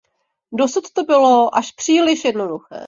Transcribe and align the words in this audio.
Dosud 0.51 0.89
to 0.93 1.03
bylo 1.03 1.55
až 1.55 1.71
příliš 1.71 2.25
jednoduché. 2.25 2.75